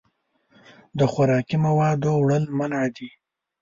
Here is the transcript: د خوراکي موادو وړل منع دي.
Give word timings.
د 0.97 1.01
خوراکي 1.11 1.57
موادو 1.65 2.11
وړل 2.19 2.43
منع 2.57 2.83
دي. 2.95 3.09